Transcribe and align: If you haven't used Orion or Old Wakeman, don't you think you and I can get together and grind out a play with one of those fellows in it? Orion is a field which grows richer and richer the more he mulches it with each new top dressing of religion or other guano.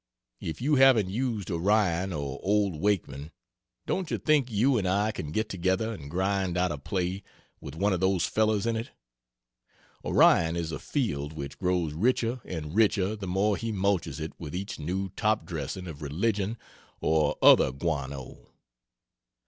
If 0.39 0.61
you 0.61 0.77
haven't 0.77 1.11
used 1.11 1.51
Orion 1.51 2.11
or 2.11 2.39
Old 2.41 2.75
Wakeman, 2.81 3.31
don't 3.85 4.09
you 4.09 4.17
think 4.17 4.49
you 4.49 4.79
and 4.79 4.87
I 4.87 5.11
can 5.11 5.31
get 5.31 5.47
together 5.47 5.93
and 5.93 6.09
grind 6.09 6.57
out 6.57 6.71
a 6.71 6.79
play 6.79 7.21
with 7.59 7.75
one 7.75 7.93
of 7.93 7.99
those 7.99 8.25
fellows 8.25 8.65
in 8.65 8.75
it? 8.75 8.89
Orion 10.03 10.55
is 10.55 10.71
a 10.71 10.79
field 10.79 11.33
which 11.33 11.59
grows 11.59 11.93
richer 11.93 12.41
and 12.45 12.73
richer 12.75 13.15
the 13.15 13.27
more 13.27 13.55
he 13.57 13.71
mulches 13.71 14.19
it 14.19 14.33
with 14.39 14.55
each 14.55 14.79
new 14.79 15.09
top 15.09 15.45
dressing 15.45 15.85
of 15.85 16.01
religion 16.01 16.57
or 16.99 17.37
other 17.39 17.71
guano. 17.71 18.49